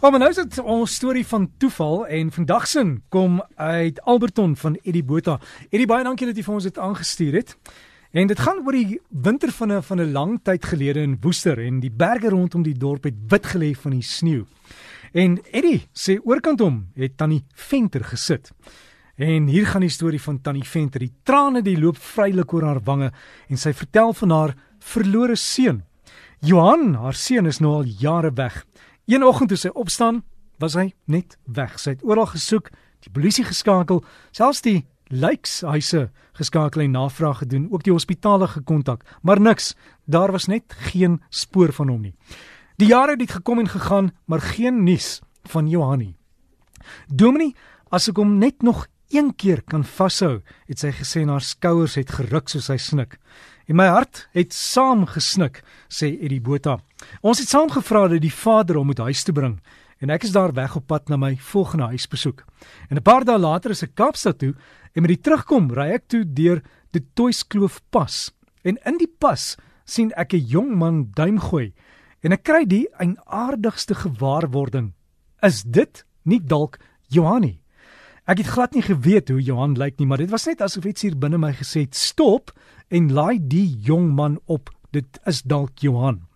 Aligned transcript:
Maar 0.00 0.16
nou 0.16 0.30
is 0.30 0.38
dit 0.38 0.58
ons 0.64 0.94
storie 0.94 1.26
van 1.28 1.42
toeval 1.60 2.06
en 2.06 2.30
vandag 2.32 2.66
se 2.66 2.80
kom 3.12 3.42
uit 3.54 4.00
Alberton 4.00 4.54
van 4.56 4.78
Eddie 4.82 5.04
Botha. 5.04 5.34
Eddie 5.68 5.86
baie 5.86 6.04
dankie 6.04 6.24
dat 6.26 6.38
jy 6.40 6.44
vir 6.46 6.54
ons 6.54 6.64
dit 6.64 6.78
aangestuur 6.80 7.36
het. 7.36 7.52
En 8.16 8.30
dit 8.30 8.40
gaan 8.40 8.62
oor 8.64 8.72
die 8.72 9.00
winter 9.10 9.52
van 9.52 9.72
'n 9.72 9.82
van 9.82 10.00
'n 10.00 10.12
lang 10.12 10.40
tyd 10.42 10.64
gelede 10.64 11.02
in 11.02 11.18
Woester 11.20 11.58
en 11.58 11.80
die 11.80 11.90
berge 11.90 12.28
rondom 12.28 12.62
die 12.62 12.78
dorp 12.78 13.04
het 13.04 13.14
wit 13.28 13.46
gelê 13.46 13.74
van 13.76 13.90
die 13.90 14.02
sneeu. 14.02 14.46
En 15.12 15.38
Eddie 15.52 15.86
sê 15.92 16.16
oorkant 16.24 16.60
hom 16.60 16.86
het 16.94 17.16
Tannie 17.16 17.44
Venter 17.54 18.04
gesit. 18.04 18.52
En 19.16 19.46
hier 19.46 19.66
gaan 19.66 19.80
die 19.80 19.90
storie 19.90 20.20
van 20.20 20.40
Tannie 20.40 20.64
Venter. 20.64 21.00
Die 21.00 21.14
trane 21.22 21.62
die 21.62 21.78
loop 21.78 21.96
vrylik 21.96 22.52
oor 22.52 22.62
haar 22.64 22.80
wange 22.84 23.12
en 23.48 23.56
sy 23.56 23.72
vertel 23.72 24.12
van 24.12 24.30
haar 24.30 24.54
verlore 24.78 25.36
seun. 25.36 25.84
Johan, 26.40 26.94
haar 26.94 27.14
seun 27.14 27.46
is 27.46 27.58
nou 27.58 27.74
al 27.74 27.84
jare 27.84 28.32
weg. 28.32 28.64
Een 29.06 29.24
oggend 29.24 29.48
toe 29.48 29.58
sy 29.58 29.70
opstaan, 29.74 30.22
was 30.58 30.76
hy 30.76 30.92
net 31.04 31.38
weg. 31.44 31.78
Sy 31.80 31.96
het 31.96 32.04
oral 32.04 32.28
gesoek, 32.30 32.70
die 33.04 33.12
polisie 33.12 33.44
geskakel, 33.44 34.02
selfs 34.36 34.60
die 34.66 34.84
lijkshuise 35.10 36.10
geskakel 36.38 36.84
en 36.84 36.94
navraag 36.94 37.42
gedoen, 37.42 37.68
ook 37.72 37.82
die 37.84 37.92
hospitale 37.92 38.48
gekontak, 38.48 39.02
maar 39.22 39.40
niks. 39.40 39.74
Daar 40.04 40.32
was 40.32 40.46
net 40.46 40.72
geen 40.92 41.20
spoor 41.28 41.72
van 41.72 41.88
hom 41.88 42.00
nie. 42.08 42.14
Die 42.80 42.88
jare 42.88 43.16
het 43.18 43.30
gekom 43.40 43.58
en 43.58 43.68
gegaan, 43.68 44.12
maar 44.24 44.40
geen 44.40 44.84
nuus 44.84 45.20
van 45.50 45.68
Johanie. 45.68 46.16
Dominee, 47.08 47.54
as 47.90 48.08
ek 48.08 48.20
hom 48.20 48.38
net 48.38 48.62
nog 48.62 48.86
een 49.10 49.34
keer 49.34 49.62
kan 49.66 49.84
vashou, 49.84 50.40
het 50.70 50.78
sy 50.78 50.92
gesê 50.94 51.24
en 51.24 51.34
haar 51.34 51.44
skouers 51.44 51.98
het 51.98 52.12
geruk 52.14 52.48
soos 52.48 52.70
hy 52.70 52.78
snik. 52.78 53.18
En 53.70 53.76
my 53.78 53.86
hart 53.86 54.24
het 54.34 54.50
saam 54.50 55.04
gesnik, 55.06 55.60
sê 55.86 56.08
Eddie 56.18 56.40
Botha. 56.42 56.80
Ons 57.22 57.38
het 57.38 57.52
saam 57.52 57.68
gevra 57.70 58.08
dat 58.10 58.24
die 58.24 58.32
vader 58.34 58.80
hom 58.80 58.88
moet 58.90 58.98
huis 59.06 59.22
toe 59.22 59.34
bring 59.36 59.60
en 60.00 60.10
ek 60.10 60.24
is 60.26 60.32
daar 60.34 60.54
weg 60.56 60.74
op 60.78 60.86
pad 60.88 61.10
na 61.12 61.18
my 61.20 61.34
volgende 61.52 61.90
huisbesoek. 61.92 62.42
En 62.88 62.96
'n 62.96 63.02
paar 63.02 63.24
dae 63.24 63.38
later 63.38 63.70
is 63.70 63.82
ek 63.82 63.94
Kaapstad 63.94 64.38
toe 64.38 64.54
en 64.94 65.02
met 65.02 65.12
die 65.14 65.20
terugkom 65.22 65.70
ry 65.70 65.92
ek 65.92 66.08
toe 66.08 66.24
deur 66.24 66.62
die 66.90 67.06
Toyskloof 67.14 67.80
pas. 67.90 68.32
En 68.64 68.76
in 68.84 68.98
die 68.98 69.12
pas 69.18 69.56
sien 69.84 70.10
ek 70.16 70.34
'n 70.34 70.46
jong 70.46 70.74
man 70.74 71.10
duim 71.14 71.38
gooi 71.38 71.72
en 72.22 72.32
ek 72.32 72.42
kry 72.42 72.64
die 72.64 72.88
eienaardigste 72.98 73.94
gewaarwording. 73.94 74.94
Is 75.42 75.62
dit 75.62 76.04
nie 76.24 76.40
dalk 76.40 76.78
Johanie? 77.08 77.60
Ek 78.30 78.44
het 78.44 78.50
glad 78.54 78.76
nie 78.76 78.84
geweet 78.86 79.30
hoe 79.32 79.40
Johan 79.42 79.72
lyk 79.74 79.96
nie, 79.98 80.06
maar 80.06 80.20
dit 80.22 80.30
was 80.30 80.44
net 80.46 80.60
asof 80.62 80.84
iets 80.86 81.02
hier 81.02 81.16
binne 81.18 81.38
my 81.40 81.50
gesê 81.50 81.80
het: 81.82 81.96
"Stop 81.98 82.52
en 82.88 83.10
laai 83.10 83.40
die 83.42 83.66
jong 83.82 84.12
man 84.14 84.38
op. 84.46 84.70
Dit 84.92 85.18
is 85.26 85.42
dalk 85.42 85.82
Johan." 85.82 86.28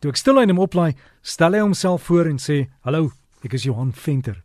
Toe 0.00 0.10
ek 0.10 0.20
stil 0.20 0.40
aan 0.40 0.52
hom 0.52 0.60
oplaai, 0.60 0.92
stel 1.22 1.56
hy 1.56 1.62
homself 1.64 2.02
voor 2.02 2.28
en 2.28 2.36
sê: 2.36 2.68
"Hallo, 2.84 3.12
ek 3.42 3.54
is 3.54 3.64
Johan 3.64 3.92
Venter." 3.92 4.42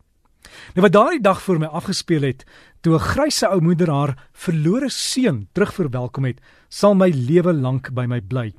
Nou 0.74 0.82
wat 0.82 0.92
daardie 0.92 1.20
dag 1.20 1.42
voor 1.42 1.58
my 1.58 1.66
afgespeel 1.66 2.22
het, 2.22 2.46
toe 2.80 2.94
'n 2.94 2.98
grysse 3.12 3.46
ou 3.46 3.60
moeder 3.60 3.90
haar 3.90 4.28
verlore 4.32 4.88
seun 4.88 5.48
terugverwelkom 5.52 6.24
het, 6.24 6.40
sal 6.70 6.94
my 6.94 7.10
lewe 7.10 7.52
lank 7.52 7.92
by 7.92 8.06
my 8.06 8.20
bly. 8.20 8.54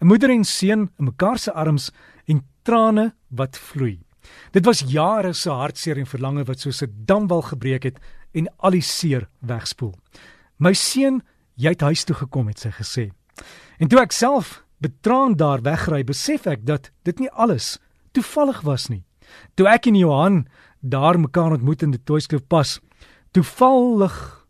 'n 0.00 0.06
Moeder 0.06 0.30
en 0.30 0.44
seun 0.44 0.90
in 0.98 1.04
mekaar 1.04 1.38
se 1.38 1.52
arms 1.52 1.90
en 2.26 2.44
trane 2.62 3.14
wat 3.30 3.56
vloei. 3.56 4.07
Dit 4.52 4.64
was 4.64 4.84
jare 4.86 5.32
se 5.32 5.50
hartseer 5.50 5.98
en 5.98 6.06
verlange 6.06 6.44
wat 6.44 6.60
soos 6.60 6.82
'n 6.82 7.04
damwal 7.06 7.42
gebreek 7.42 7.82
het 7.82 7.98
en 8.32 8.48
al 8.56 8.70
die 8.70 8.82
seer 8.82 9.28
wegspoel. 9.40 9.94
My 10.58 10.72
seun, 10.72 11.22
jy 11.54 11.68
het 11.68 11.80
huis 11.80 12.04
toe 12.04 12.16
gekom 12.16 12.46
het 12.46 12.58
sy 12.58 12.70
gesê. 12.70 13.10
En 13.78 13.88
toe 13.88 14.00
ek 14.00 14.12
self 14.12 14.64
betraand 14.80 15.38
daar 15.38 15.62
wegry, 15.62 16.04
besef 16.04 16.46
ek 16.46 16.66
dat 16.66 16.90
dit 17.02 17.18
nie 17.18 17.30
alles 17.30 17.78
toevallig 18.12 18.60
was 18.60 18.88
nie. 18.88 19.04
Toe 19.54 19.68
ek 19.68 19.86
en 19.86 19.94
Johan 19.94 20.46
daar 20.80 21.18
mekaar 21.20 21.52
ontmoet 21.58 21.82
in 21.82 21.90
die 21.90 22.02
Toyskloof 22.04 22.46
pas, 22.48 22.78
toevallig 23.32 24.46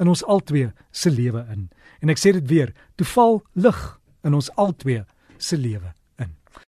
in 0.00 0.08
ons 0.08 0.24
albei 0.24 0.70
se 0.90 1.10
lewe 1.10 1.44
in. 1.52 1.68
En 2.00 2.12
ek 2.12 2.20
sê 2.20 2.32
dit 2.32 2.46
weer, 2.48 2.74
toeval 2.96 3.40
lig 3.54 3.80
in 4.24 4.34
ons 4.34 4.50
albei 4.56 5.04
se 5.38 5.56
lewe. 5.56 5.92